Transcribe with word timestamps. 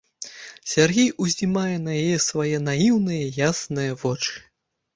Сяргей 0.71 1.09
узнімае 1.25 1.75
на 1.89 1.93
яго 1.99 2.25
свае 2.29 2.57
наіўныя, 2.69 3.31
ясныя 3.51 3.91
вочы. 4.05 4.33